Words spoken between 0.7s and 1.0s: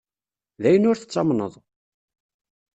ur